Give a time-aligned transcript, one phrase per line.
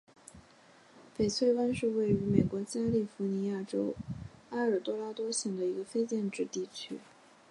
[1.15, 3.93] 翡翠湾是位于美国加利福尼亚州
[4.49, 6.99] 埃尔多拉多县的一个非建制地区。